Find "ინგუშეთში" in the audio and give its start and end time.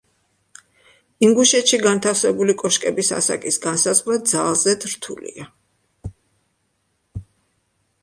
1.27-1.79